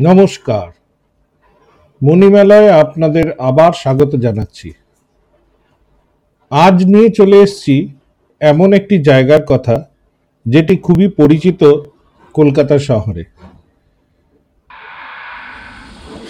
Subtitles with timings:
[0.00, 0.66] নমস্কার।
[2.02, 4.72] মণিমেলায় আপনাদের আবার স্বাগত জানাচ্ছি।
[6.50, 7.94] আজ নিয়ে চলে এসেছি
[8.40, 9.76] এমন একটি জায়গার কথা,
[10.46, 11.60] যেটি খুবই পরিচিত
[12.34, 13.24] কলকাতা শহরে।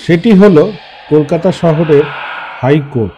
[0.07, 0.57] সেটি হল
[1.11, 2.05] কলকাতা শহরের
[2.61, 3.15] হাইকোর্ট।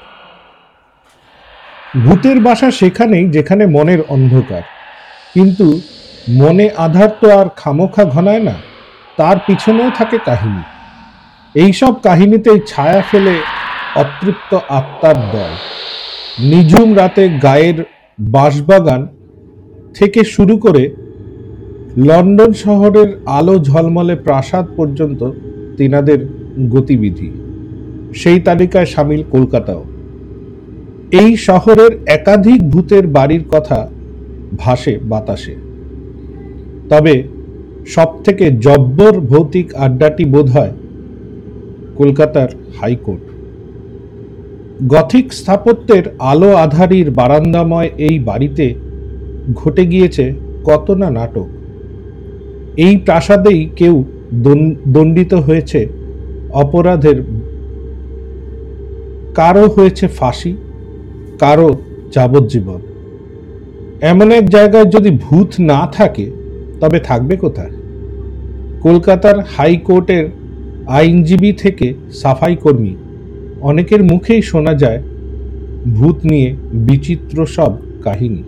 [2.05, 4.63] ভূতের বাসা সেখানেই, যেখানে মনের অন্ধকার।
[5.35, 5.81] কিন্তু
[6.29, 8.70] মনে আধার তো আর খামোখা ঘনায় না।
[9.21, 10.63] তার পিছনেও থাকে কাহিনী।
[11.55, 13.35] এইসব কাহিনীতেই ছায়া ফেলে
[13.95, 15.53] অতৃপ্ত আত্মার দল।
[16.45, 17.79] নিঝুম রাতে গায়ের
[18.19, 19.07] বাঁশবাগান
[19.95, 20.83] থেকে শুরু করে
[21.97, 25.21] লন্ডন শহরের আলো ঝলমলে প্রাসাদ পর্যন্ত
[25.77, 26.21] তিনাদের
[26.71, 27.31] গতিবিধি।
[28.15, 29.83] সেই তালিকায় সামিল কলকাতাও।
[31.11, 33.89] এই শহরের একাধিক ভূতের বাড়ির কথা
[34.59, 35.55] ভাসে বাতাসে।
[36.89, 37.15] তবে
[37.87, 40.73] সব থেকে জব্বর ভৌতিক আড্ডাটি বোধ হয়
[41.99, 42.49] কলকাতার
[42.81, 43.25] হাইকোর্ট।
[44.89, 48.75] গথিক স্থাপত্যের আলো আধারির বারান্দাময় এই বাড়িতে
[49.55, 50.33] ঘটে গিয়েছে
[50.65, 51.49] কত না নাটক।
[52.77, 54.05] এই প্রাসাদেই কেউ
[54.93, 55.89] দণ্ডিত হয়েছে,
[56.53, 57.23] অপরাধের
[59.35, 60.53] কারও হয়েছে ফাঁসি
[61.39, 61.69] কারও
[62.15, 62.81] যাবজ্জীবন।
[64.01, 66.31] এমন এক জায়গায় যদি ভূত না থাকে,
[66.81, 67.73] তবে থাকবে কোথায়?
[68.83, 70.25] কলকাতার হাইকোর্টের
[70.99, 72.95] আইনজীবী থেকে সাফাই কর্মী।
[73.61, 75.01] অনেকের মুখেই শোনা যায়,
[75.95, 76.49] ভূত নিয়ে
[76.87, 77.73] বিচিত্র সব
[78.05, 78.43] কাহিনী।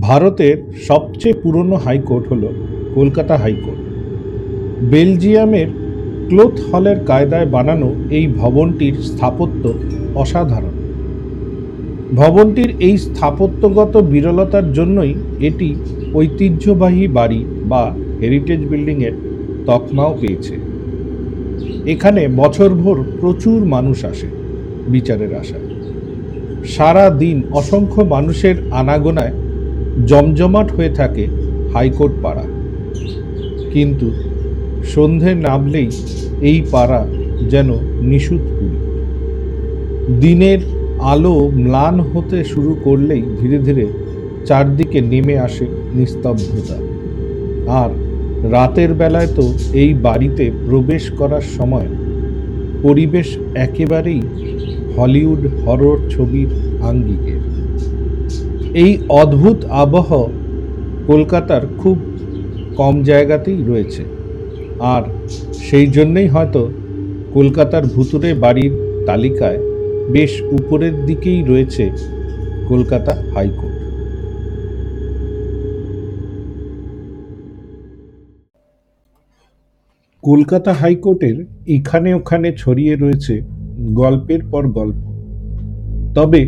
[0.00, 0.56] ভারতের
[0.88, 2.44] সবচেয়ে পুরনো হাইকোর্ট হল
[2.94, 3.82] কলকাতা হাইকোর্ট।
[4.90, 5.68] বেলজিয়ামের
[6.28, 9.62] ক্লোথ হলের কায়দায় বানানো এই ভবনটির স্থাপত্য
[10.14, 10.75] অসাধারণ।
[12.14, 15.74] ভবনটির এই স্থাপত্যগত বিরলতার জন্যই এটি
[16.14, 19.12] ঐতিহ্যবাহী বাড়ি বা হেরিটেজ বিল্ডিংয়ের
[19.66, 20.54] তকমাও পেয়েছে।
[21.86, 24.26] এখানে বছরভর প্রচুর মানুষ আসে
[24.88, 25.66] বিচারের আশায়।
[26.64, 29.32] সারা দিন অসংখ্য মানুষের আনাগোনায়
[30.06, 31.26] জমজমাট হয়ে থাকে
[31.72, 32.44] হাইকোর্ট পাড়া।
[33.72, 34.10] কিন্তু
[34.84, 35.90] সন্ধে নামলেই
[36.40, 37.06] এই পাড়া
[37.48, 38.40] যেন নিশুত
[40.20, 40.75] দিনের
[41.12, 41.34] আলো
[41.64, 43.86] ম্লান হতে শুরু করলেই ধীরে ধীরে
[44.46, 46.78] চারদিকে নেমে আসে নিস্তব্ধতা।
[47.80, 47.90] আর
[48.52, 51.88] রাতের বেলায় তো এই বাড়িতে প্রবেশ করার সময়
[52.82, 54.22] পরিবেশ একেবারেই
[54.96, 56.50] হলিউড হরর ছবির
[56.82, 57.42] আঙ্গিকের
[58.74, 60.08] এই অদ্ভুত আবহ
[61.06, 61.96] কলকাতার খুব
[62.76, 64.02] কম জায়গাতেই রয়েছে।
[64.94, 65.02] আর
[65.58, 66.62] সেই জন্যই হয়তো
[67.34, 68.72] কলকাতার ভুতুরে বাড়ির
[69.06, 69.60] তালিকায়
[70.12, 71.84] বেশ উপরের দিকেই রয়েছে
[72.68, 73.76] কলকাতা হাইকোর্ট।
[80.22, 83.34] কলকাতা হাইকোর্টের এখানে ওখানে ছড়িয়ে রয়েছে
[83.94, 85.02] গল্পের পর গল্প।
[86.14, 86.42] তবে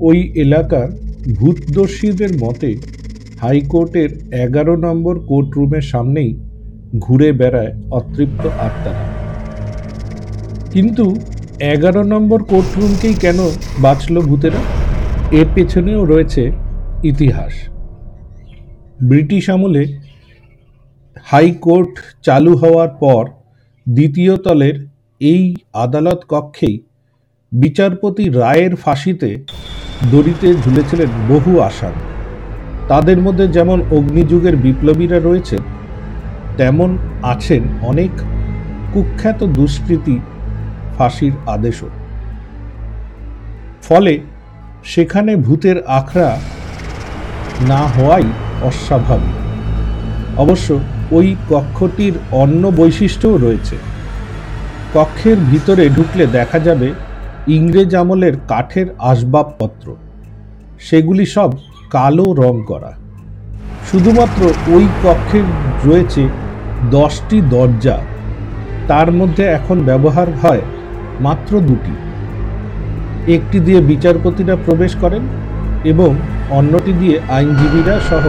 [0.00, 0.88] ওই এলাকার
[1.34, 2.70] ভূতদর্শীদের মতে
[3.40, 6.30] হাইকোর্টের এগারো নম্বর কোর্টরুমের সামনেই
[6.98, 9.04] ঘুরে বেড়ায় অতৃপ্ত আত্মারা।
[10.72, 11.06] কিন্তু
[11.70, 13.38] এগারো নম্বর কোর্টরুমকেই কেন
[13.78, 14.60] বাঁচল ভূতেরা?
[15.30, 16.42] এর পেছনেও রয়েছে
[17.04, 17.52] ইতিহাস।
[19.00, 19.82] ব্রিটিশ আমলে
[21.24, 23.22] হাইকোর্ট চালু হওয়ার পর
[23.86, 24.76] দ্বিতীয় তলের
[25.20, 26.76] এই আদালত কক্ষেই
[27.52, 29.30] বিচারপতি রায়ের ফাঁসিতে
[30.12, 31.94] দড়িতে ঝুলেছিলেন বহু আসাম।
[32.88, 35.62] তাদের মধ্যে যেমন অগ্নিযুগের বিপ্লবীরা রয়েছেন,
[36.56, 36.90] তেমন
[37.22, 38.12] আছেন অনেক
[38.92, 40.16] কুখ্যাত দুষ্কৃতী
[41.02, 41.88] ফাঁসির আদেশও।
[43.88, 44.20] ফলে
[44.84, 46.38] সেখানে ভূতের আখড়া
[47.68, 48.22] না হওয়াই
[48.62, 49.38] অস্বাভাবিক।
[50.40, 50.80] অবশ্য
[51.12, 53.76] ওই কক্ষটির অন্য বৈশিষ্ট্যও রয়েছে।
[54.94, 56.92] কক্ষের ভিতরে ঢুকলে দেখা যাবে
[57.46, 59.96] ইংরেজ আমলের কাঠের আসবাবপত্র।
[60.80, 61.50] সেগুলি সব
[61.90, 62.92] কালো রং করা।
[63.90, 64.40] শুধুমাত্র
[64.74, 65.46] ওই কক্ষের
[65.84, 66.28] রয়েছে
[66.90, 67.98] দশটি দরজা।
[68.88, 70.60] তার মধ্যে এখন ব্যবহার হয়
[71.20, 71.94] মাত্র দুটি।
[73.36, 75.22] একটি দিয়ে বিচারপতিরা প্রবেশ করেন
[75.92, 76.10] এবং
[76.58, 78.24] অন্যটি দিয়ে আইনজীবীরা সহ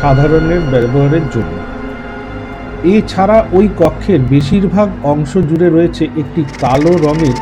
[0.00, 1.54] সাধারণের ব্যবহারের জন্য।
[2.96, 7.36] এছাড়া ওই কক্ষের বেশিরভাগ অংশ জুড়ে রয়েছে একটি কালো রঙের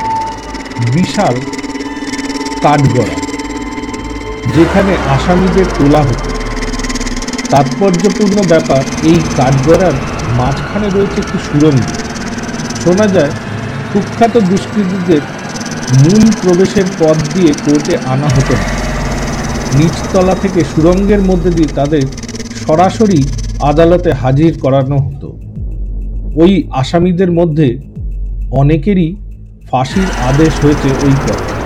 [0.95, 1.35] বিশাল
[2.65, 3.17] কাঠগড়া,
[4.57, 6.29] যেখানে আসামিদের তোলা হতো।
[7.51, 9.97] তাৎপর্যপূর্ণ ব্যাপার, এই কাঠগড়ার
[10.39, 11.83] মাঝখানে রয়েছে একটি সুরঙ্গ
[12.83, 13.33] শোনা যায়
[13.93, 15.23] কুখ্যাত দুষ্কৃতীদের
[16.03, 18.67] মূল প্রবেশের পথ দিয়ে কোর্টে আনা হতো না।
[19.79, 22.05] নিচতলা থেকে সুরঙ্গের মধ্যে দিয়ে তাদের
[22.65, 23.21] সরাসরি
[23.71, 25.29] আদালতে হাজির করানো হতো।
[26.43, 27.69] ওই আসামিদের মধ্যে
[28.53, 29.09] অনেকেরই
[29.71, 31.57] ফাঁসির আদেশ হয়েছে ওই কক্ষে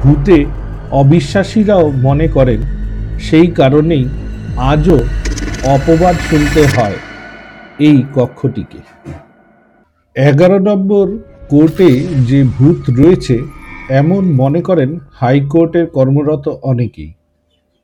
[0.00, 0.36] ভূতে
[1.02, 2.60] অবিশ্বাসীরাও মনে করেন,
[3.26, 4.04] সেই কারণেই
[4.72, 4.98] আজও
[5.76, 6.96] অপবাদ শুনতে হয়
[7.88, 8.80] এই কক্ষটিকে।
[10.16, 11.06] এগারো নম্বর
[11.48, 11.90] কোর্টে
[12.28, 13.36] যে ভূত রয়েছে,
[13.88, 14.90] এমন মনে করেন
[15.20, 17.12] হাইকোর্টের কর্মরত অনেকেই।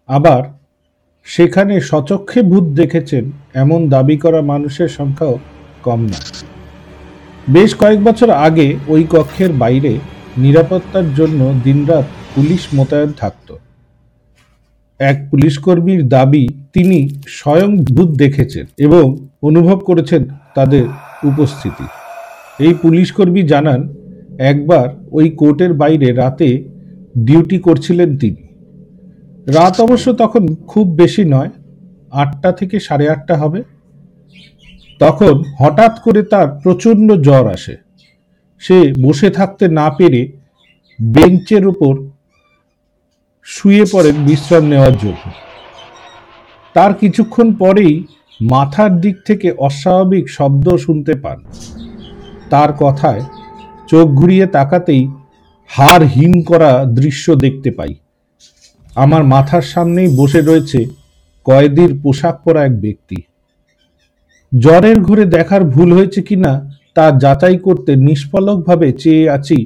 [0.09, 0.43] আবার
[1.27, 3.25] সেখানে সচক্ষে ভূত দেখেছেন,
[3.55, 5.35] এমন দাবি করা মানুষের সংখ্যাও
[5.83, 6.19] কম না।
[7.49, 9.93] বেশ কয়েক বছর আগে ওই কক্ষের বাইরে
[10.37, 13.49] নিরাপত্তার জন্য দিনরাত পুলিশ মোতায়েন থাকত।
[15.01, 19.05] এক পুলিশকর্মীর দাবি, তিনি স্বয়ং ভূত দেখেছেন এবং
[19.43, 20.23] অনুভব করেছেন
[20.55, 20.85] তাদের
[21.25, 21.87] উপস্থিতি।
[22.61, 23.95] এই পুলিশকর্মী জানান,
[24.39, 26.69] একবার ওই কোর্টের বাইরে রাতে
[27.19, 28.43] ডিউটি করছিলেন তিনি।
[29.47, 31.51] রাত অবশ্য তখন খুব বেশি নয়,
[32.11, 33.63] আটটা থেকে সাড়ে আটটা হবে।
[34.99, 37.77] তখন হঠাৎ করে তার প্রচণ্ড জ্বর আসে।
[38.61, 40.33] সে বসে থাকতে না পেরে
[41.01, 41.95] বেঞ্চের উপর
[43.43, 45.31] শুয়ে পড়েন বিশ্রাম নেওয়ার জন্য।
[46.75, 48.05] তার কিছুক্ষণ পরেই
[48.41, 51.45] মাথার দিক থেকে অস্বাভাবিক শব্দ শুনতে পান।
[52.51, 53.23] তার কথায়
[53.89, 55.03] চোখ ঘুরিয়ে তাকাতেই
[55.71, 57.95] হাড় হিম করা দৃশ্য দেখতে পাই।
[58.97, 60.85] আমার মাথার সামনেই বসে রয়েছে
[61.45, 63.17] কয়েদির পোশাক পরা এক ব্যক্তি।
[64.53, 66.53] জ্বরের ঘরে দেখার ভুল হয়েছে কিনা
[66.95, 69.59] তা যাচাই করতে নিষ্পলকভাবে চেয়ে আছি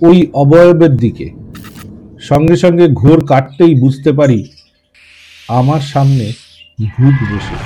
[0.00, 1.26] ওই অবয়বের দিকে।
[2.20, 4.50] সঙ্গে সঙ্গে ঘোর কাটতেই বুঝতে পারি
[5.48, 6.26] আমার সামনে
[6.80, 7.56] ভূত বসে।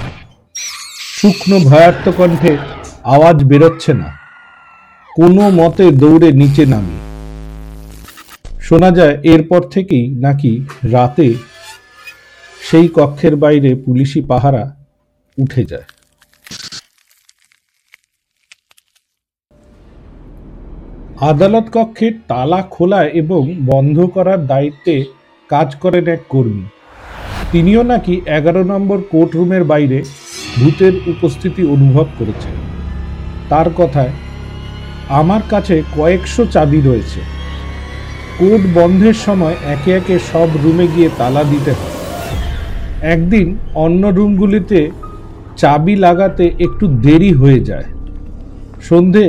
[1.16, 2.52] শুকনো ভয়ার্থ কণ্ঠে
[3.04, 4.08] আওয়াজ বেরোচ্ছে না।
[5.16, 6.99] কোনো মতে দৌড়ে নিচে নামি।
[8.60, 11.34] শোনা যায়, এরপর থেকেই নাকি রাতে
[12.70, 14.76] সেই কক্ষের বাইরে পুলিশি পাহারা
[15.38, 15.82] উঠে যায়।
[21.20, 25.04] আদালত কক্ষের তালা খোলা এবং বন্ধ করার দায়িত্বে
[25.49, 26.64] কাজ করেন এক কর্মী।
[27.52, 30.02] তিনিও নাকি এগারো নম্বর কোর্টরুমের বাইরে
[30.60, 32.51] ভূতের উপস্থিতি অনুভব করেছেন।
[33.52, 34.12] তার কথায়,
[35.20, 37.20] আমার কাছে কয়েকশো চাবি রয়েছে।
[38.40, 41.96] কোর্ট বন্ধের সময় একে একে সব রুমে গিয়ে তালা দিতে হয়।
[43.14, 43.46] একদিন
[43.84, 44.81] অন্য রুমগুলিতে
[45.60, 47.88] চাবি লাগাতে একটু দেরি হয়ে যায়।
[48.88, 49.26] সন্ধে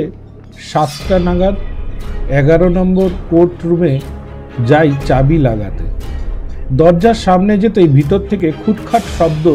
[0.70, 1.56] সাতটা নাগাদ
[2.38, 3.92] এগারো নম্বর কোর্ট রুমে
[4.70, 5.84] যাই চাবি লাগাতে।
[6.80, 9.46] দরজার সামনে যেতেই ভিতর থেকে খুটখাট শব্দ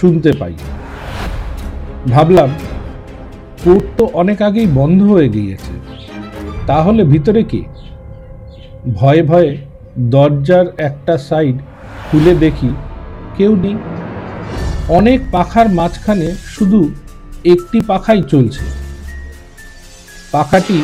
[0.00, 0.54] শুনতে পাই।
[2.14, 2.50] ভাবলাম
[3.64, 5.72] কোর্ট তো অনেক আগেই বন্ধ হয়ে গিয়েছে।
[6.66, 7.62] তাহলে ভিতরে কি?
[8.94, 9.50] ভয়ে ভয়ে
[10.14, 11.56] দরজার একটা সাইড
[12.06, 12.70] খুলে দেখি
[13.36, 13.76] কেউ নেই।
[14.88, 16.80] অনেক পাখার মাঝখানে শুধু
[17.44, 18.64] একটি পাখাই চলছে।
[20.32, 20.78] পাখাটি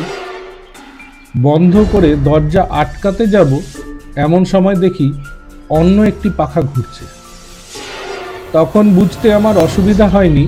[1.41, 3.51] বন্ধ করে দরজা আটকাতে যাব,
[4.15, 5.07] এমন সময় দেখি
[5.69, 7.05] অন্য একটি পাখা ঘুরছে।
[8.51, 10.45] তখন বুঝতে আমার অসুবিধা হয়নি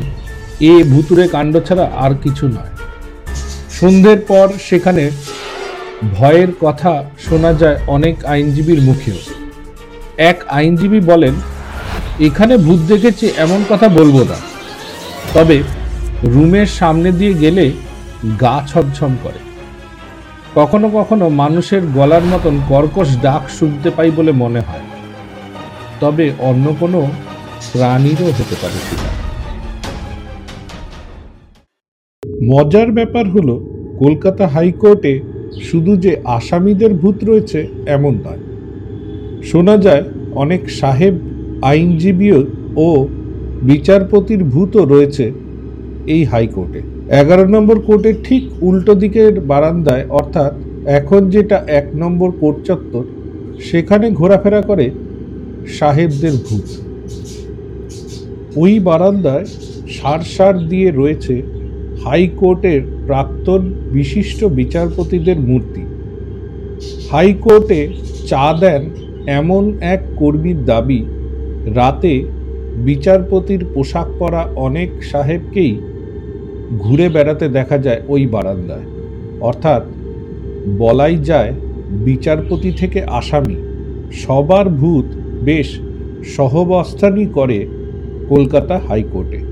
[0.62, 2.74] এ ভুতুরে কাণ্ড ছাড়া আর কিছু নয়।
[3.80, 5.12] সন্ধ্যের পর সেখানে
[6.13, 9.16] ভয়ের কথা শোনা যায় অনেক আইনজীবীর মুখেও।
[10.18, 11.36] এক আইনজীবী বলেন,
[12.19, 14.36] এখানে ভূত দেখেছি, এমন কথা বলব না।
[15.34, 15.63] তবে
[16.24, 17.72] রুমের সামনে দিয়ে গেলে
[18.41, 19.39] গা ছমছম করে।
[20.56, 24.86] কখনো কখনো মানুষের গলার মতন কর্কশ ডাক শুনতে পাই বলে মনে হয়।
[26.00, 27.08] তবে অন্য কোনো
[27.74, 29.21] প্রাণীরও হতে পারে সেটা
[32.50, 33.55] মজার ব্যাপার হলো,
[34.00, 35.13] কলকাতা হাইকোর্টে
[35.62, 38.41] শুধু যে আসামিদের ভূত রয়েছে এমন নয়।
[39.43, 41.13] শোনা যায়, অনেক সাহেব,
[41.62, 42.39] আইনজীবীও
[42.75, 43.07] ও
[43.62, 45.31] বিচারপতির ভূতও রয়েছে
[46.07, 46.81] এই হাইকোর্টে।
[47.21, 50.51] এগারো নম্বর কোর্টের ঠিক উল্টো দিকের বারান্দায়, অর্থাৎ
[50.86, 53.03] এখন যেটা এক নম্বর কোর্ট চত্বর,
[53.60, 54.91] সেখানে ঘোরাফেরা করে
[55.79, 56.67] সাহেবদের ভূত।
[58.55, 59.45] ওই বারান্দায়
[59.95, 61.61] সার সার দিয়ে রয়েছে
[62.03, 63.62] হাইকোর্টের প্রাক্তন
[63.93, 65.84] বিশিষ্ট বিচারপতিদের মূর্তি।
[67.12, 67.93] হাইকোর্টে
[68.27, 68.81] চা দেন
[69.27, 71.05] এমন এক কর্মীর দাবি,
[71.75, 72.13] রাতে
[72.86, 75.74] বিচারপতির পোশাক পরা অনেক সাহেবকেই
[76.77, 78.86] ঘুরে বেড়াতে দেখা যায় ওই বারান্দায়।
[79.41, 79.84] অর্থাৎ
[80.77, 81.51] বলাই যায়
[82.05, 83.58] বিচারপতি থেকে আসামি।
[84.12, 85.05] সবার ভূত
[85.43, 85.70] বেশ
[86.36, 87.67] সহবস্থানই করে
[88.29, 89.50] কলকাতা হাইকোর্টে।